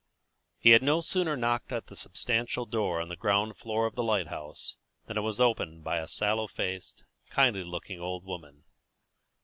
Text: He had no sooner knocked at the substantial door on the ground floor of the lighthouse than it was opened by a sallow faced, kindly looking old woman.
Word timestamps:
He 0.57 0.71
had 0.71 0.81
no 0.81 0.99
sooner 1.01 1.37
knocked 1.37 1.71
at 1.71 1.85
the 1.85 1.95
substantial 1.95 2.65
door 2.65 2.99
on 2.99 3.07
the 3.07 3.15
ground 3.15 3.55
floor 3.55 3.85
of 3.85 3.93
the 3.93 4.01
lighthouse 4.01 4.77
than 5.05 5.15
it 5.15 5.21
was 5.21 5.39
opened 5.39 5.83
by 5.83 5.99
a 5.99 6.07
sallow 6.07 6.47
faced, 6.47 7.03
kindly 7.29 7.63
looking 7.63 7.99
old 8.01 8.25
woman. 8.25 8.63